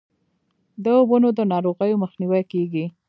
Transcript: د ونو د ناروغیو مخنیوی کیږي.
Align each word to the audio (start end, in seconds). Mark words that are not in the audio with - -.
د 0.83 0.85
ونو 1.09 1.29
د 1.37 1.39
ناروغیو 1.51 2.01
مخنیوی 2.03 2.43
کیږي. 2.51 2.85